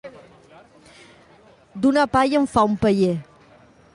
[1.85, 3.13] D'una palla en fa un paller.